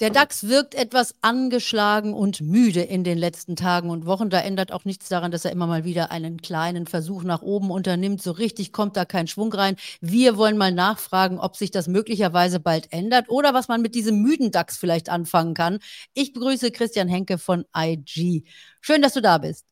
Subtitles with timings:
[0.00, 4.30] Der DAX wirkt etwas angeschlagen und müde in den letzten Tagen und Wochen.
[4.30, 7.72] Da ändert auch nichts daran, dass er immer mal wieder einen kleinen Versuch nach oben
[7.72, 8.22] unternimmt.
[8.22, 9.74] So richtig kommt da kein Schwung rein.
[10.00, 14.22] Wir wollen mal nachfragen, ob sich das möglicherweise bald ändert oder was man mit diesem
[14.22, 15.80] müden DAX vielleicht anfangen kann.
[16.14, 18.44] Ich begrüße Christian Henke von IG.
[18.80, 19.66] Schön, dass du da bist.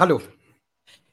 [0.00, 0.20] Hallo.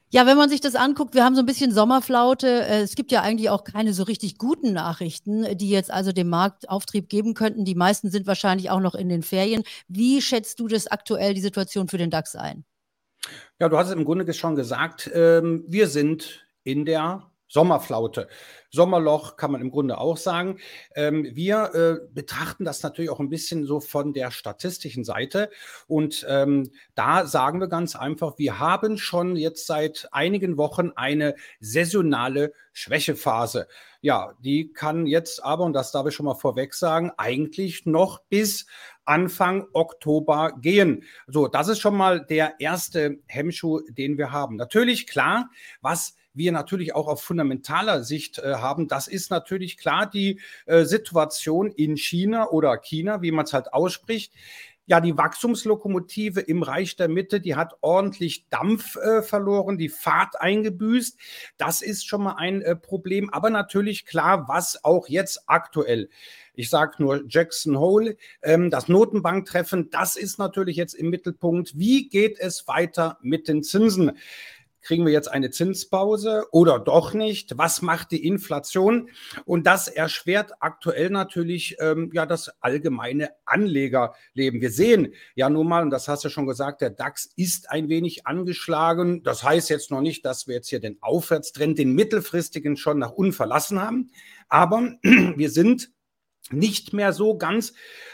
[0.09, 2.47] Ja, wenn man sich das anguckt, wir haben so ein bisschen Sommerflaute.
[2.47, 6.29] Äh, es gibt ja eigentlich auch keine so richtig guten Nachrichten, die jetzt also dem
[6.29, 7.65] Markt Auftrieb geben könnten.
[7.65, 9.63] Die meisten sind wahrscheinlich auch noch in den Ferien.
[9.89, 12.63] Wie schätzt du das aktuell, die Situation für den DAX ein?
[13.59, 18.27] Ja, du hast es im Grunde schon gesagt, ähm, wir sind in der Sommerflaute.
[18.69, 20.59] Sommerloch kann man im Grunde auch sagen.
[20.95, 25.49] Ähm, wir äh, betrachten das natürlich auch ein bisschen so von der statistischen Seite.
[25.87, 31.35] Und ähm, da sagen wir ganz einfach, wir haben schon jetzt seit einigen Wochen eine
[31.59, 33.67] saisonale Schwächephase.
[34.01, 38.21] Ja, die kann jetzt aber, und das darf ich schon mal vorweg sagen, eigentlich noch
[38.29, 38.67] bis
[39.05, 41.03] Anfang Oktober gehen.
[41.27, 44.57] So, das ist schon mal der erste Hemmschuh, den wir haben.
[44.57, 45.49] Natürlich, klar,
[45.81, 50.85] was wir natürlich auch auf fundamentaler Sicht äh, haben, das ist natürlich klar die äh,
[50.85, 54.33] Situation in China oder China, wie man es halt ausspricht.
[54.89, 60.39] Ja, die Wachstumslokomotive im Reich der Mitte, die hat ordentlich Dampf äh, verloren, die Fahrt
[60.39, 61.19] eingebüßt.
[61.57, 63.29] Das ist schon mal ein äh, Problem.
[63.33, 66.07] Aber natürlich klar, was auch jetzt aktuell
[66.57, 71.77] ich sage nur Jackson Hole, ähm, das Notenbanktreffen, das ist natürlich jetzt im Mittelpunkt.
[71.77, 74.17] Wie geht es weiter mit den Zinsen?
[74.87, 77.57] Kriegen wir jetzt eine Zinspause oder doch nicht?
[77.57, 79.09] Was macht die Inflation?
[79.43, 84.61] Und das erschwert aktuell natürlich ähm, ja das allgemeine Anlegerleben.
[84.61, 87.89] Wir sehen ja nun mal, und das hast du schon gesagt, der DAX ist ein
[87.89, 89.23] wenig angeschlagen.
[89.23, 93.11] Das heißt jetzt noch nicht, dass wir jetzt hier den Aufwärtstrend, den mittelfristigen schon nach
[93.11, 94.09] unten verlassen haben.
[94.47, 95.91] Aber wir sind
[96.49, 97.73] nicht mehr so ganz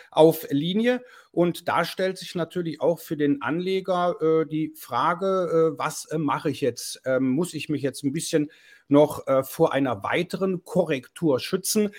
[0.09, 1.03] auf Linie.
[1.34, 6.20] Und da stellt sich natürlich auch für den Anleger äh, die Frage, äh, was äh,
[6.20, 7.02] mache ich jetzt?
[7.05, 8.52] Ähm, muss ich mich jetzt ein bisschen
[8.88, 11.89] noch äh, vor einer weiteren Korrektur schützen?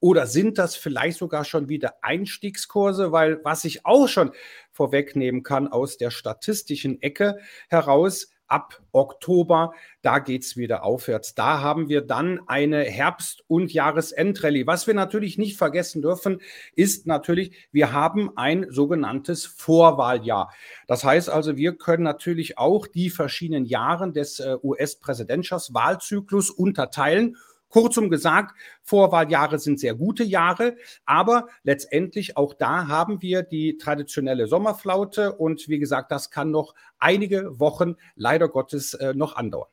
[0.00, 3.12] Oder sind das vielleicht sogar schon wieder Einstiegskurse?
[3.12, 4.32] Weil was ich auch schon
[4.72, 9.72] vorwegnehmen kann aus der statistischen Ecke heraus, ab Oktober,
[10.02, 11.34] da geht es wieder aufwärts.
[11.34, 14.66] Da haben wir dann eine Herbst- und Jahresendrallye.
[14.66, 16.40] Was wir natürlich nicht vergessen dürfen,
[16.74, 20.52] ist natürlich, wir haben ein sogenanntes Vorwahljahr.
[20.86, 27.36] Das heißt also, wir können natürlich auch die verschiedenen Jahre des äh, US-Präsidentschaftswahlzyklus unterteilen
[27.70, 30.76] Kurzum gesagt, Vorwahljahre sind sehr gute Jahre,
[31.06, 36.74] aber letztendlich auch da haben wir die traditionelle Sommerflaute und wie gesagt, das kann noch
[36.98, 39.68] einige Wochen leider Gottes äh, noch andauern.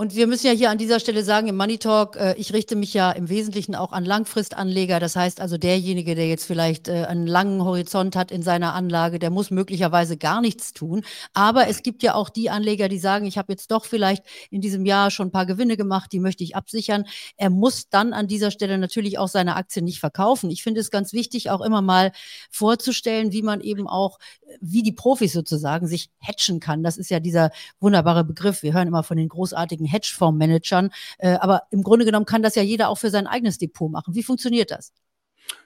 [0.00, 2.74] Und wir müssen ja hier an dieser Stelle sagen, im Money Talk, äh, ich richte
[2.74, 4.98] mich ja im Wesentlichen auch an Langfristanleger.
[4.98, 9.18] Das heißt also, derjenige, der jetzt vielleicht äh, einen langen Horizont hat in seiner Anlage,
[9.18, 11.02] der muss möglicherweise gar nichts tun.
[11.34, 14.62] Aber es gibt ja auch die Anleger, die sagen, ich habe jetzt doch vielleicht in
[14.62, 17.04] diesem Jahr schon ein paar Gewinne gemacht, die möchte ich absichern.
[17.36, 20.48] Er muss dann an dieser Stelle natürlich auch seine Aktien nicht verkaufen.
[20.48, 22.12] Ich finde es ganz wichtig, auch immer mal
[22.50, 24.18] vorzustellen, wie man eben auch,
[24.62, 26.82] wie die Profis sozusagen, sich hatchen kann.
[26.82, 27.50] Das ist ja dieser
[27.80, 28.62] wunderbare Begriff.
[28.62, 30.90] Wir hören immer von den großartigen Hedgefondsmanagern.
[31.18, 34.14] Äh, aber im Grunde genommen kann das ja jeder auch für sein eigenes Depot machen.
[34.14, 34.92] Wie funktioniert das?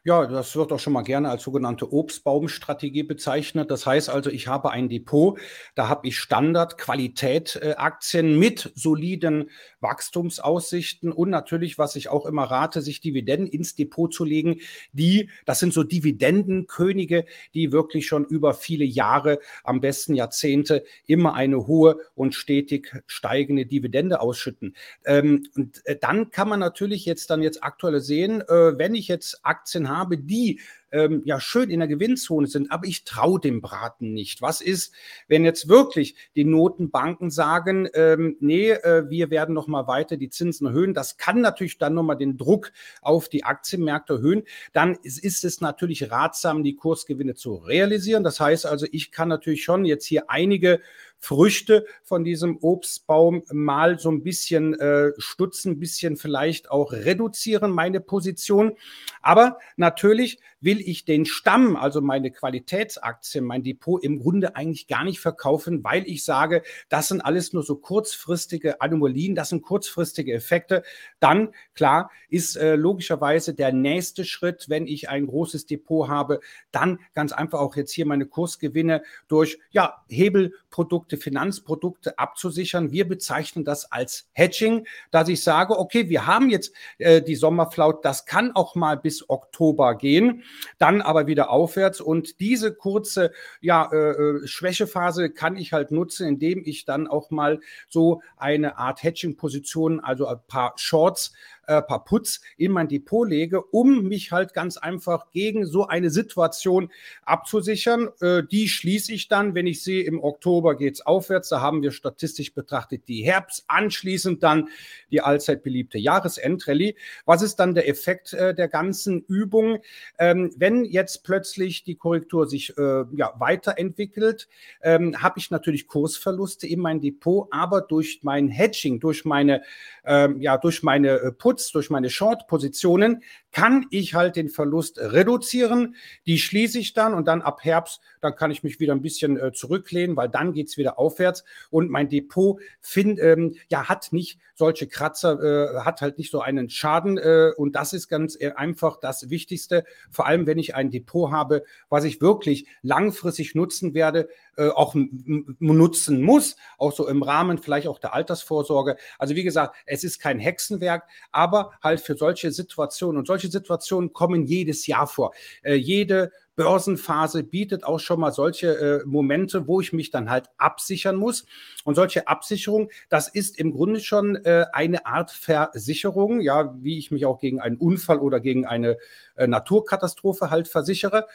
[0.07, 3.71] Ja, das wird auch schon mal gerne als sogenannte Obstbaumstrategie bezeichnet.
[3.71, 5.39] Das heißt also, ich habe ein Depot,
[5.77, 9.49] da habe ich Standard-Qualität-Aktien mit soliden
[9.81, 14.61] Wachstumsaussichten und natürlich, was ich auch immer rate, sich Dividenden ins Depot zu legen.
[14.93, 21.33] Die, das sind so Dividendenkönige, die wirklich schon über viele Jahre, am besten Jahrzehnte, immer
[21.33, 24.77] eine hohe und stetig steigende Dividende ausschütten.
[25.07, 29.09] Ähm, und äh, dann kann man natürlich jetzt dann jetzt aktuell sehen, äh, wenn ich
[29.09, 30.61] jetzt Aktien habe, habe, die
[30.95, 34.41] ähm, ja schön in der Gewinnzone sind, aber ich traue dem Braten nicht.
[34.41, 34.95] Was ist,
[35.29, 40.31] wenn jetzt wirklich die Notenbanken sagen, ähm, nee, äh, wir werden noch mal weiter die
[40.31, 40.95] Zinsen erhöhen?
[40.95, 42.73] Das kann natürlich dann noch mal den Druck
[43.03, 44.45] auf die Aktienmärkte erhöhen.
[44.73, 48.23] Dann ist, ist es natürlich ratsam, die Kursgewinne zu realisieren.
[48.23, 50.81] Das heißt also, ich kann natürlich schon jetzt hier einige
[51.25, 57.73] Früchte von diesem Obstbaum mal so ein bisschen äh, stutzen, ein bisschen vielleicht auch reduzieren,
[57.73, 58.77] meine Position.
[59.23, 65.05] Aber natürlich will ich den Stamm, also meine Qualitätsaktien, mein Depot im Grunde eigentlich gar
[65.05, 70.33] nicht verkaufen, weil ich sage, das sind alles nur so kurzfristige Anomalien, das sind kurzfristige
[70.33, 70.83] Effekte.
[71.21, 76.41] Dann, klar, ist äh, logischerweise der nächste Schritt, wenn ich ein großes Depot habe,
[76.73, 82.91] dann ganz einfach auch jetzt hier meine Kursgewinne durch ja, Hebelprodukte, Finanzprodukte abzusichern.
[82.91, 88.05] Wir bezeichnen das als Hedging, dass ich sage, okay, wir haben jetzt äh, die Sommerflaut,
[88.05, 90.43] das kann auch mal bis Oktober gehen.
[90.79, 92.01] Dann aber wieder aufwärts.
[92.01, 97.31] Und diese kurze ja, äh, äh, Schwächephase kann ich halt nutzen, indem ich dann auch
[97.31, 101.33] mal so eine Art Hedging-Position, also ein paar Shorts
[101.67, 106.11] äh, paar Putz in mein Depot lege, um mich halt ganz einfach gegen so eine
[106.11, 106.91] Situation
[107.23, 108.09] abzusichern.
[108.21, 111.49] Äh, die schließe ich dann, wenn ich sehe, im Oktober geht es aufwärts.
[111.49, 114.69] Da haben wir statistisch betrachtet die Herbst, anschließend dann
[115.11, 116.95] die allzeit beliebte Jahresendrallye.
[117.25, 119.79] Was ist dann der Effekt äh, der ganzen Übung?
[120.19, 124.49] Ähm, wenn jetzt plötzlich die Korrektur sich äh, ja, weiterentwickelt,
[124.83, 129.63] ähm, habe ich natürlich Kursverluste in mein Depot, aber durch mein Hedging, durch meine,
[130.05, 133.23] ähm, ja, durch meine äh, Putz, durch meine Short-Positionen,
[133.53, 135.95] kann ich halt den Verlust reduzieren.
[136.27, 139.39] Die schließe ich dann und dann ab Herbst, dann kann ich mich wieder ein bisschen
[139.39, 144.13] äh, zurücklehnen, weil dann geht es wieder aufwärts und mein Depot find, ähm, ja, hat
[144.13, 148.37] nicht solche Kratzer, äh, hat halt nicht so einen Schaden äh, und das ist ganz
[148.41, 153.55] äh, einfach das Wichtigste, vor allem wenn ich ein Depot habe, was ich wirklich langfristig
[153.55, 158.97] nutzen werde, äh, auch nutzen muss, auch so im Rahmen vielleicht auch der Altersvorsorge.
[159.19, 161.44] Also wie gesagt, es ist kein Hexenwerk, aber
[161.83, 165.33] halt für solche Situationen und solche Situationen kommen jedes Jahr vor.
[165.63, 170.47] Äh, jede Börsenphase bietet auch schon mal solche äh, Momente, wo ich mich dann halt
[170.57, 171.45] absichern muss.
[171.85, 177.11] Und solche Absicherung, das ist im Grunde schon äh, eine Art Versicherung, ja, wie ich
[177.11, 178.99] mich auch gegen einen Unfall oder gegen eine
[179.37, 181.27] äh, Naturkatastrophe halt versichere.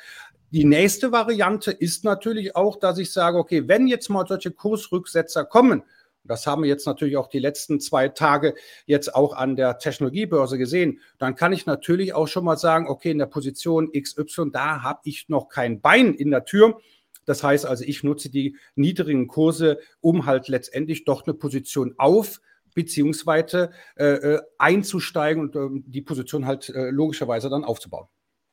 [0.51, 5.45] Die nächste Variante ist natürlich auch, dass ich sage, okay, wenn jetzt mal solche Kursrücksetzer
[5.45, 5.83] kommen,
[6.29, 8.53] das haben wir jetzt natürlich auch die letzten zwei Tage
[8.85, 10.99] jetzt auch an der Technologiebörse gesehen.
[11.17, 15.01] Dann kann ich natürlich auch schon mal sagen, okay, in der Position XY, da habe
[15.03, 16.79] ich noch kein Bein in der Tür.
[17.25, 22.39] Das heißt also, ich nutze die niedrigen Kurse, um halt letztendlich doch eine Position auf
[22.75, 28.07] beziehungsweise äh, äh einzusteigen und äh, die Position halt äh, logischerweise dann aufzubauen.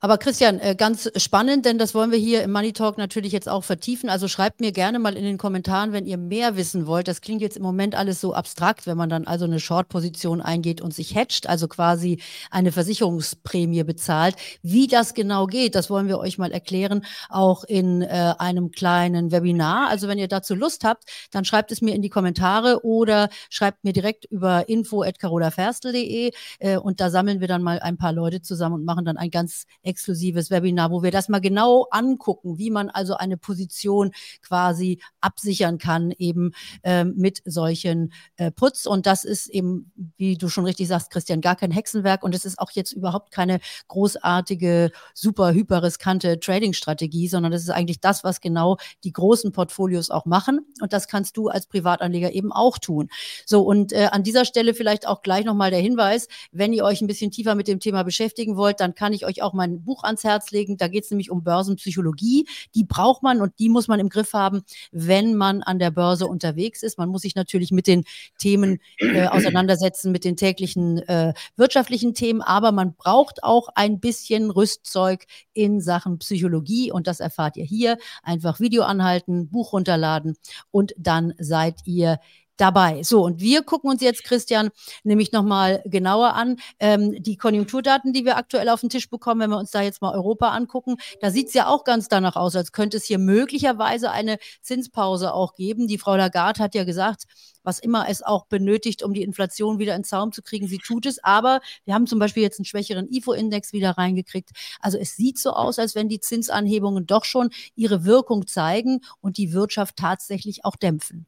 [0.07, 3.49] Aber Christian, äh, ganz spannend, denn das wollen wir hier im Money Talk natürlich jetzt
[3.49, 4.09] auch vertiefen.
[4.09, 7.09] Also schreibt mir gerne mal in den Kommentaren, wenn ihr mehr wissen wollt.
[7.09, 10.81] Das klingt jetzt im Moment alles so abstrakt, wenn man dann also eine Short-Position eingeht
[10.81, 12.23] und sich hedgt, also quasi
[12.53, 14.37] eine Versicherungsprämie bezahlt.
[14.63, 19.33] Wie das genau geht, das wollen wir euch mal erklären, auch in äh, einem kleinen
[19.33, 19.89] Webinar.
[19.89, 23.83] Also wenn ihr dazu Lust habt, dann schreibt es mir in die Kommentare oder schreibt
[23.83, 26.31] mir direkt über info.carolaferstel.de
[26.61, 29.33] äh, und da sammeln wir dann mal ein paar Leute zusammen und machen dann ein
[29.33, 34.13] ganz exklusives Webinar, wo wir das mal genau angucken, wie man also eine Position
[34.43, 36.53] quasi absichern kann, eben
[36.83, 38.85] ähm, mit solchen äh, Putz.
[38.85, 42.23] Und das ist eben, wie du schon richtig sagst, Christian, gar kein Hexenwerk.
[42.23, 43.59] Und es ist auch jetzt überhaupt keine
[43.89, 50.11] großartige, super, hyper riskante Trading-Strategie, sondern das ist eigentlich das, was genau die großen Portfolios
[50.11, 50.61] auch machen.
[50.83, 53.09] Und das kannst du als Privatanleger eben auch tun.
[53.47, 57.01] So, und äh, an dieser Stelle vielleicht auch gleich nochmal der Hinweis, wenn ihr euch
[57.01, 60.05] ein bisschen tiefer mit dem Thema beschäftigen wollt, dann kann ich euch auch mein Buch
[60.05, 60.77] ans Herz legen.
[60.77, 62.47] Da geht es nämlich um Börsenpsychologie.
[62.75, 64.63] Die braucht man und die muss man im Griff haben,
[64.93, 66.99] wenn man an der Börse unterwegs ist.
[66.99, 68.05] Man muss sich natürlich mit den
[68.39, 74.51] Themen äh, auseinandersetzen, mit den täglichen äh, wirtschaftlichen Themen, aber man braucht auch ein bisschen
[74.51, 77.99] Rüstzeug in Sachen Psychologie und das erfahrt ihr hier.
[78.23, 80.37] Einfach Video anhalten, Buch runterladen
[80.71, 82.19] und dann seid ihr
[82.57, 83.03] dabei.
[83.03, 84.71] So, und wir gucken uns jetzt, Christian,
[85.05, 86.57] nämlich nochmal genauer an.
[86.81, 90.03] Ähm, die Konjunkturdaten, die wir aktuell auf den Tisch bekommen, wenn wir uns da jetzt
[90.03, 93.19] mal Europa angucken, da sieht es ja auch ganz danach aus, als könnte es hier
[93.19, 95.87] möglicherweise eine Zinspause auch geben.
[95.87, 97.25] Die Frau Lagarde hat ja gesagt,
[97.63, 101.05] was immer es auch benötigt, um die Inflation wieder in Zaum zu kriegen, sie tut
[101.05, 101.23] es.
[101.23, 104.51] Aber wir haben zum Beispiel jetzt einen schwächeren IFO-Index wieder reingekriegt.
[104.81, 109.37] Also es sieht so aus, als wenn die Zinsanhebungen doch schon ihre Wirkung zeigen und
[109.37, 111.27] die Wirtschaft tatsächlich auch dämpfen.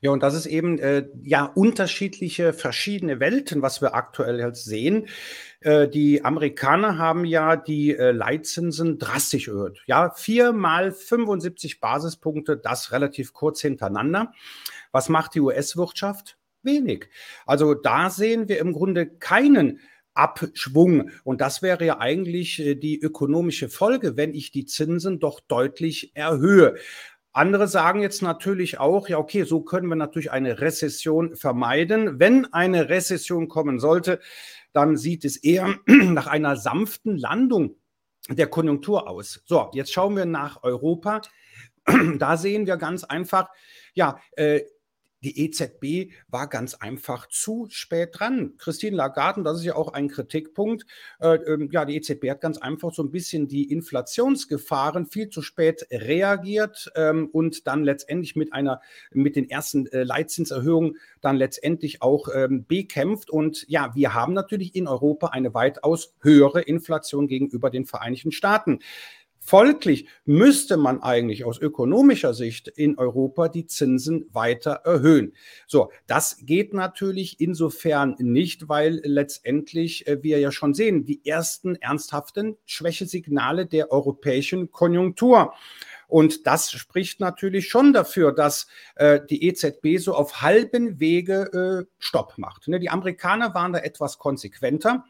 [0.00, 5.08] Ja, und das ist eben äh, ja unterschiedliche, verschiedene Welten, was wir aktuell jetzt sehen.
[5.60, 9.82] Äh, die Amerikaner haben ja die äh, Leitzinsen drastisch erhöht.
[9.86, 14.32] Ja, viermal 75 Basispunkte, das relativ kurz hintereinander.
[14.92, 16.38] Was macht die US-Wirtschaft?
[16.62, 17.08] Wenig.
[17.46, 19.80] Also da sehen wir im Grunde keinen
[20.18, 21.10] Abschwung.
[21.24, 26.14] Und das wäre ja eigentlich äh, die ökonomische Folge, wenn ich die Zinsen doch deutlich
[26.14, 26.74] erhöhe.
[27.32, 32.18] Andere sagen jetzt natürlich auch, ja, okay, so können wir natürlich eine Rezession vermeiden.
[32.18, 34.20] Wenn eine Rezession kommen sollte,
[34.72, 37.76] dann sieht es eher nach einer sanften Landung
[38.28, 39.42] der Konjunktur aus.
[39.46, 41.22] So, jetzt schauen wir nach Europa.
[42.18, 43.48] Da sehen wir ganz einfach,
[43.94, 44.60] ja, äh,
[45.22, 48.54] die EZB war ganz einfach zu spät dran.
[48.58, 50.86] Christine Lagarde, das ist ja auch ein Kritikpunkt,
[51.20, 55.42] äh, äh, ja, die EZB hat ganz einfach so ein bisschen die Inflationsgefahren viel zu
[55.42, 58.80] spät reagiert ähm, und dann letztendlich mit einer,
[59.12, 63.30] mit den ersten äh, Leitzinserhöhungen dann letztendlich auch ähm, bekämpft.
[63.30, 68.80] Und ja, wir haben natürlich in Europa eine weitaus höhere Inflation gegenüber den Vereinigten Staaten.
[69.48, 75.32] Folglich müsste man eigentlich aus ökonomischer Sicht in Europa die Zinsen weiter erhöhen.
[75.66, 81.76] So, das geht natürlich insofern nicht, weil letztendlich äh, wir ja schon sehen, die ersten
[81.76, 85.54] ernsthaften Schwächesignale der europäischen Konjunktur.
[86.08, 91.92] Und das spricht natürlich schon dafür, dass äh, die EZB so auf halben Wege äh,
[91.98, 92.66] Stopp macht.
[92.66, 92.80] Ne?
[92.80, 95.04] Die Amerikaner waren da etwas konsequenter,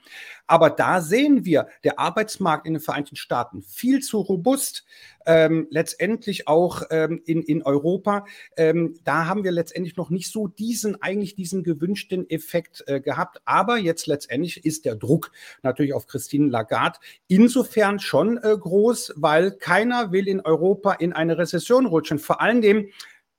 [0.48, 4.84] aber da sehen wir, der Arbeitsmarkt in den Vereinigten Staaten viel zu robust
[5.28, 8.24] ähm, letztendlich auch ähm, in, in Europa,
[8.56, 13.42] ähm, da haben wir letztendlich noch nicht so diesen, eigentlich diesen gewünschten Effekt äh, gehabt.
[13.44, 15.30] Aber jetzt letztendlich ist der Druck
[15.62, 21.36] natürlich auf Christine Lagarde insofern schon äh, groß, weil keiner will in Europa in eine
[21.36, 22.18] Rezession rutschen.
[22.18, 22.88] Vor allen Dingen,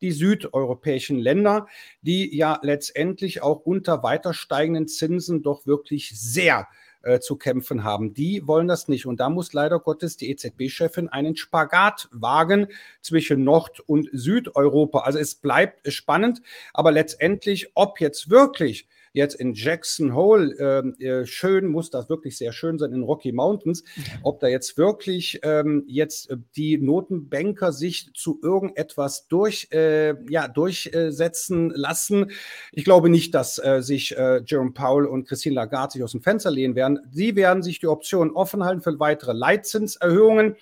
[0.01, 1.65] die südeuropäischen Länder,
[2.01, 6.88] die ja letztendlich auch unter weiter steigenden Zinsen doch wirklich sehr äh,
[7.21, 8.13] zu kämpfen haben.
[8.13, 9.05] Die wollen das nicht.
[9.05, 12.67] Und da muss leider Gottes die EZB-Chefin einen Spagat wagen
[13.01, 14.99] zwischen Nord- und Südeuropa.
[14.99, 16.41] Also es bleibt spannend,
[16.73, 22.37] aber letztendlich, ob jetzt wirklich jetzt in Jackson Hole, ähm, äh, schön, muss das wirklich
[22.37, 23.83] sehr schön sein in Rocky Mountains,
[24.23, 30.47] ob da jetzt wirklich ähm, jetzt äh, die Notenbanker sich zu irgendetwas durch, äh, ja,
[30.47, 32.31] durchsetzen lassen.
[32.71, 36.21] Ich glaube nicht, dass äh, sich äh, Jerome Powell und Christine Lagarde sich aus dem
[36.21, 36.99] Fenster lehnen werden.
[37.11, 40.55] Sie werden sich die Option offen halten für weitere Leitzinserhöhungen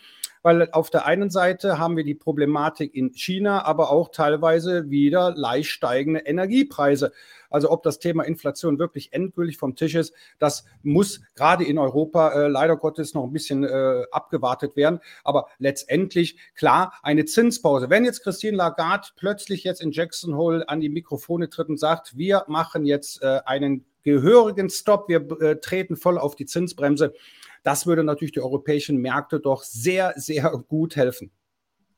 [0.47, 5.33] weil auf der einen Seite haben wir die Problematik in China, aber auch teilweise wieder
[5.35, 7.11] leicht steigende Energiepreise.
[7.49, 12.29] Also ob das Thema Inflation wirklich endgültig vom Tisch ist, das muss gerade in Europa
[12.29, 15.01] äh, leider Gottes noch ein bisschen äh, abgewartet werden.
[15.25, 17.89] Aber letztendlich, klar, eine Zinspause.
[17.89, 22.17] Wenn jetzt Christine Lagarde plötzlich jetzt in Jackson Hole an die Mikrofone tritt und sagt,
[22.17, 27.13] wir machen jetzt äh, einen gehörigen Stopp, wir äh, treten voll auf die Zinsbremse,
[27.67, 31.31] das würde natürlich die europäischen Märkte doch sehr, sehr gut helfen.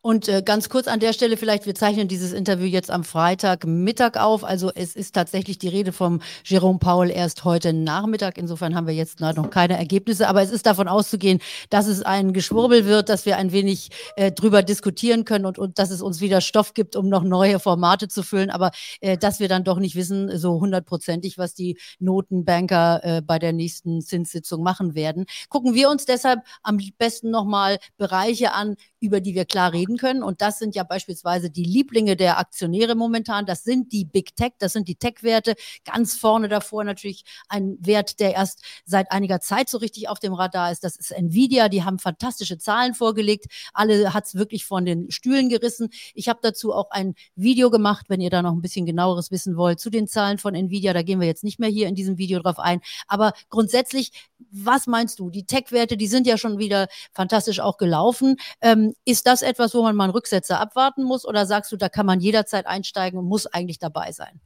[0.01, 4.15] Und äh, ganz kurz an der Stelle vielleicht, wir zeichnen dieses Interview jetzt am Freitagmittag
[4.15, 4.45] auf.
[4.45, 8.37] Also es ist tatsächlich die Rede vom Jerome Paul erst heute Nachmittag.
[8.37, 10.29] Insofern haben wir jetzt noch keine Ergebnisse.
[10.29, 11.39] Aber es ist davon auszugehen,
[11.69, 15.79] dass es ein Geschwurbel wird, dass wir ein wenig äh, drüber diskutieren können und, und
[15.79, 18.51] dass es uns wieder Stoff gibt, um noch neue Formate zu füllen.
[18.51, 23.37] Aber äh, dass wir dann doch nicht wissen, so hundertprozentig, was die Notenbanker äh, bei
[23.37, 25.25] der nächsten Zinssitzung machen werden.
[25.49, 30.23] Gucken wir uns deshalb am besten nochmal Bereiche an, über die wir klar reden können.
[30.23, 33.45] Und das sind ja beispielsweise die Lieblinge der Aktionäre momentan.
[33.45, 35.55] Das sind die Big Tech, das sind die Tech-Werte.
[35.85, 40.33] Ganz vorne davor natürlich ein Wert, der erst seit einiger Zeit so richtig auf dem
[40.33, 40.83] Radar ist.
[40.83, 41.69] Das ist Nvidia.
[41.69, 43.45] Die haben fantastische Zahlen vorgelegt.
[43.73, 45.89] Alle hat es wirklich von den Stühlen gerissen.
[46.13, 49.57] Ich habe dazu auch ein Video gemacht, wenn ihr da noch ein bisschen genaueres wissen
[49.57, 50.93] wollt, zu den Zahlen von Nvidia.
[50.93, 52.81] Da gehen wir jetzt nicht mehr hier in diesem Video drauf ein.
[53.07, 54.11] Aber grundsätzlich,
[54.51, 55.29] was meinst du?
[55.29, 58.37] Die Tech-Werte, die sind ja schon wieder fantastisch auch gelaufen.
[58.61, 61.89] Ähm, ist das etwas, wo man mal einen Rücksetzer abwarten muss oder sagst du, da
[61.89, 64.41] kann man jederzeit einsteigen und muss eigentlich dabei sein?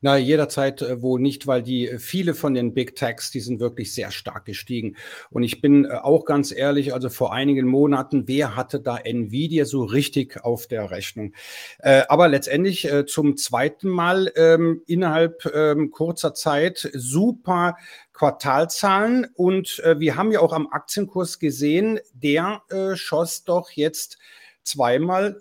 [0.00, 3.60] Na, jederzeit äh, wohl nicht, weil die äh, viele von den Big Techs, die sind
[3.60, 4.96] wirklich sehr stark gestiegen.
[5.30, 9.66] Und ich bin äh, auch ganz ehrlich, also vor einigen Monaten, wer hatte da Nvidia
[9.66, 11.34] so richtig auf der Rechnung?
[11.78, 17.76] Äh, aber letztendlich äh, zum zweiten Mal ähm, innerhalb ähm, kurzer Zeit super
[18.14, 19.26] Quartalzahlen.
[19.34, 22.62] Und äh, wir haben ja auch am Aktienkurs gesehen, der
[22.94, 24.18] schoss doch jetzt
[24.62, 25.38] zweimal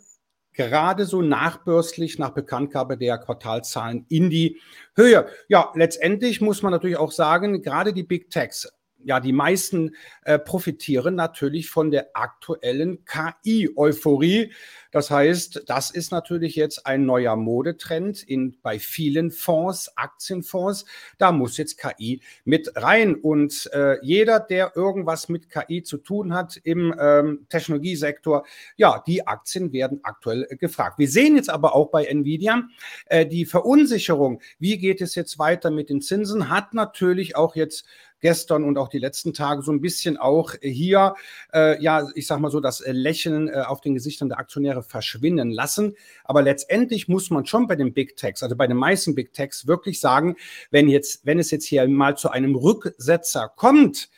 [0.55, 4.59] gerade so nachbörslich nach Bekanntgabe der Quartalzahlen in die
[4.95, 5.27] Höhe.
[5.47, 8.71] Ja, letztendlich muss man natürlich auch sagen, gerade die Big Techs,
[9.05, 14.51] ja, die meisten äh, profitieren natürlich von der aktuellen KI-Euphorie.
[14.91, 20.85] Das heißt, das ist natürlich jetzt ein neuer Modetrend in, bei vielen Fonds, Aktienfonds.
[21.17, 23.13] Da muss jetzt KI mit rein.
[23.13, 28.45] Und äh, jeder, der irgendwas mit KI zu tun hat im ähm, Technologiesektor,
[28.75, 30.97] ja, die Aktien werden aktuell äh, gefragt.
[30.97, 32.63] Wir sehen jetzt aber auch bei Nvidia,
[33.05, 37.85] äh, die Verunsicherung, wie geht es jetzt weiter mit den Zinsen, hat natürlich auch jetzt
[38.25, 41.13] gestern und auch die letzten Tage so ein bisschen auch hier,
[41.53, 45.51] äh, ja, ich sag mal so, das Lächeln äh, auf den Gesichtern der Aktionäre verschwinden
[45.51, 45.96] lassen.
[46.24, 49.67] Aber letztendlich muss man schon bei den Big Techs, also bei den meisten Big Techs
[49.67, 50.38] wirklich sagen,
[50.72, 54.10] wenn jetzt, wenn es jetzt hier mal zu einem Rücksetzer kommt,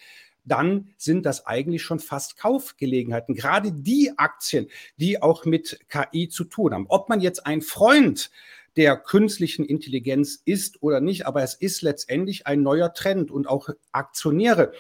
[0.45, 3.35] dann sind das eigentlich schon fast Kaufgelegenheiten.
[3.35, 6.85] Gerade die Aktien, die auch mit KI zu tun haben.
[6.87, 8.31] Ob man jetzt ein Freund
[8.77, 13.31] der künstlichen Intelligenz ist oder nicht, aber es ist letztendlich ein neuer Trend.
[13.31, 14.71] Und auch Aktionäre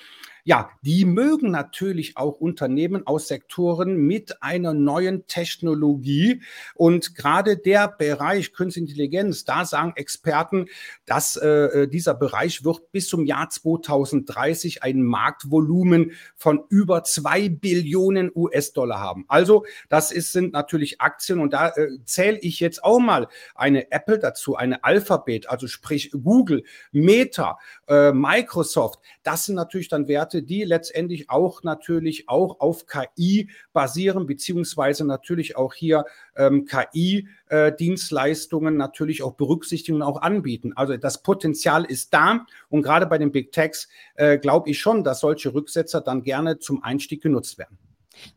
[0.47, 6.41] ja, die mögen natürlich auch Unternehmen aus Sektoren mit einer neuen Technologie.
[6.73, 10.67] Und gerade der Bereich Künstliche Intelligenz, da sagen Experten,
[11.05, 17.49] dass äh, äh dieser Bereich wird bis zum Jahr 2030 ein Marktvolumen von über zwei
[17.49, 19.25] Billionen US-Dollar haben.
[19.27, 23.91] Also das ist, sind natürlich Aktien und da äh, zähle ich jetzt auch mal eine
[23.91, 26.63] Apple dazu, eine Alphabet, also sprich Google,
[26.93, 29.01] Meta, äh, Microsoft.
[29.23, 35.03] Das sind natürlich dann Werte, Werte, die letztendlich auch natürlich auch auf KI basieren, beziehungsweise
[35.05, 40.73] natürlich auch hier ähm, KI-Dienstleistungen äh, natürlich auch berücksichtigen und auch anbieten.
[40.75, 45.03] Also das Potenzial ist da und gerade bei den Big Techs äh, glaube ich schon,
[45.03, 47.77] dass solche Rücksetzer dann gerne zum Einstieg genutzt werden.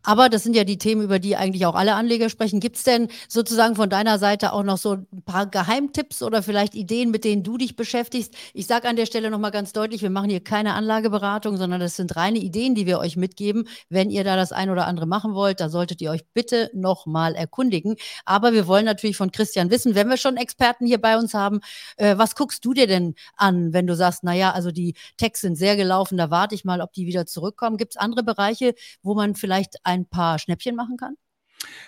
[0.02, 2.60] Aber das sind ja die Themen, über die eigentlich auch alle Anleger sprechen.
[2.60, 6.74] Gibt es denn sozusagen von deiner Seite auch noch so ein paar Geheimtipps oder vielleicht
[6.74, 8.34] Ideen, mit denen du dich beschäftigst?
[8.54, 11.96] Ich sage an der Stelle nochmal ganz deutlich, wir machen hier keine Anlageberatung, sondern das
[11.96, 13.68] sind reine Ideen, die wir euch mitgeben.
[13.88, 17.34] Wenn ihr da das ein oder andere machen wollt, da solltet ihr euch bitte nochmal
[17.34, 17.96] erkundigen.
[18.24, 21.60] Aber wir wollen natürlich von Christian wissen, wenn wir schon Experten hier bei uns haben,
[21.96, 25.56] äh, was guckst du dir denn an, wenn du sagst, naja, also die Techs sind
[25.56, 27.76] sehr gelaufen, da warte ich mal, ob die wieder zurückkommen.
[27.76, 31.16] Gibt es andere Bereiche, wo man vielleicht vielleicht ein paar Schnäppchen machen kann?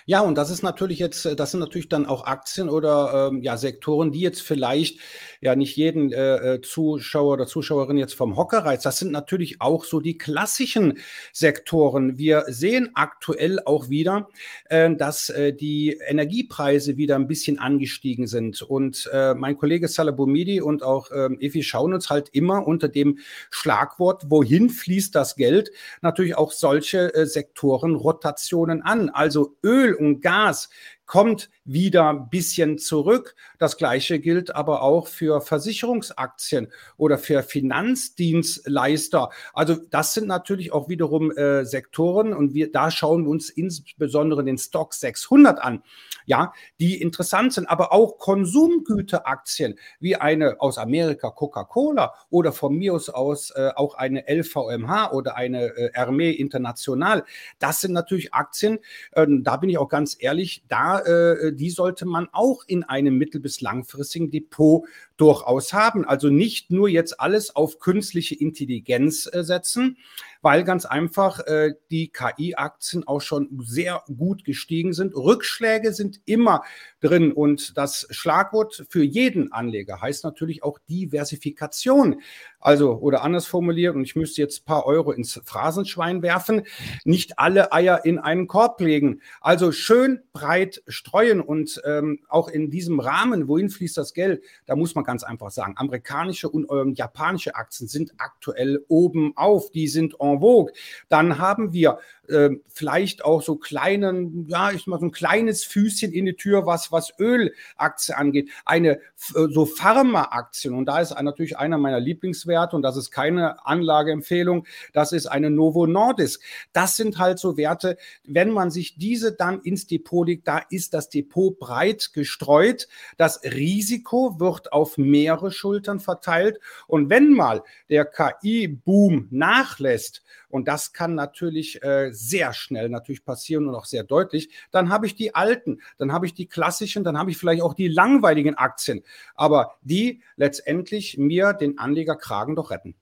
[0.05, 3.41] Ja, und das ist natürlich jetzt, äh, das sind natürlich dann auch Aktien oder ähm,
[3.41, 4.99] ja, Sektoren, die jetzt vielleicht
[5.41, 8.85] ja nicht jeden äh, äh, Zuschauer oder Zuschauerin jetzt vom Hocker reizt.
[8.85, 10.99] Das sind natürlich auch so die klassischen
[11.31, 12.17] Sektoren.
[12.17, 14.29] Wir sehen aktuell auch wieder,
[14.65, 18.61] äh, dass äh, die Energiepreise wieder ein bisschen angestiegen sind.
[18.61, 23.19] Und äh, mein Kollege Salabomidi und auch ähm, Evi schauen uns halt immer unter dem
[23.49, 29.09] Schlagwort, wohin fließt das Geld, natürlich auch solche Sektoren Rotationen an.
[29.09, 30.69] Also Öl und Gas
[31.05, 33.35] kommt wieder ein bisschen zurück.
[33.59, 39.29] Das gleiche gilt aber auch für Versicherungsaktien oder für Finanzdienstleister.
[39.53, 44.43] Also das sind natürlich auch wiederum äh, Sektoren und wir da schauen wir uns insbesondere
[44.43, 45.83] den Stock 600 an.
[46.25, 52.93] Ja, die interessant sind, aber auch Konsumgüteraktien wie eine aus Amerika Coca-Cola oder von mir
[52.93, 57.25] aus, äh, auch eine LVMH oder eine äh, Hermé International.
[57.59, 58.79] Das sind natürlich Aktien,
[59.11, 63.17] äh, da bin ich auch ganz ehrlich, da äh, die sollte man auch in einem
[63.17, 64.85] mittel- bis langfristigen Depot
[65.17, 66.05] durchaus haben.
[66.05, 69.97] Also nicht nur jetzt alles auf künstliche Intelligenz äh, setzen,
[70.41, 75.15] weil ganz einfach äh, die KI-Aktien auch schon sehr gut gestiegen sind.
[75.15, 76.63] Rückschläge sind immer
[76.99, 82.21] drin und das Schlagwort für jeden Anleger heißt natürlich auch Diversifikation.
[82.59, 86.63] Also, oder anders formuliert, und ich müsste jetzt ein paar Euro ins Phrasenschwein werfen,
[87.03, 89.21] nicht alle Eier in einen Korb legen.
[89.41, 94.77] Also schön breit streuen und ähm, auch in diesem Rahmen, wohin fließt das Geld, da
[94.77, 99.87] muss man ganz einfach sagen, amerikanische und ähm, japanische Aktien sind aktuell oben auf, die
[99.87, 100.73] sind en vogue.
[101.09, 106.11] Dann haben wir äh, vielleicht auch so kleinen, ja, ich mal so ein kleines Füßchen
[106.11, 108.49] in die Tür, was, was Ölaktie angeht.
[108.65, 108.99] Eine
[109.35, 114.65] äh, so Pharma-Aktien, und da ist natürlich einer meiner Lieblingswerte, und das ist keine Anlageempfehlung,
[114.93, 116.41] das ist eine Novo Nordisk.
[116.71, 120.93] Das sind halt so Werte, wenn man sich diese dann ins Depot legt, da ist
[120.93, 122.87] das Depot breit gestreut.
[123.17, 126.59] Das Risiko wird auf mehrere Schultern verteilt.
[126.87, 133.67] Und wenn mal der KI-Boom nachlässt, und das kann natürlich äh, sehr schnell natürlich passieren
[133.67, 134.49] und auch sehr deutlich.
[134.69, 137.73] Dann habe ich die alten, dann habe ich die klassischen, dann habe ich vielleicht auch
[137.73, 139.01] die langweiligen Aktien,
[139.33, 142.93] aber die letztendlich mir den Anlegerkragen doch retten.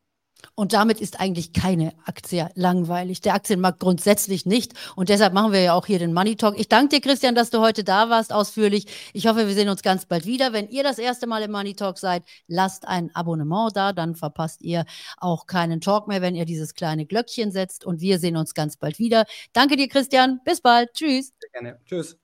[0.56, 3.22] Und damit ist eigentlich keine Aktie langweilig.
[3.22, 4.74] Der Aktienmarkt grundsätzlich nicht.
[4.96, 6.60] Und deshalb machen wir ja auch hier den Money Talk.
[6.60, 8.86] Ich danke dir, Christian, dass du heute da warst, ausführlich.
[9.14, 10.54] Ich hoffe, wir sehen uns ganz bald wieder.
[10.54, 13.94] Wenn ihr das erste Mal im Money Talk seid, lasst ein Abonnement da.
[13.94, 14.86] Dann verpasst ihr
[15.18, 17.86] auch keinen Talk mehr, wenn ihr dieses kleine Glöckchen setzt.
[17.86, 19.26] Und wir sehen uns ganz bald wieder.
[19.54, 20.42] Danke dir, Christian.
[20.44, 20.94] Bis bald.
[20.94, 21.34] Tschüss.
[21.40, 21.80] Sehr gerne.
[21.86, 22.21] Tschüss.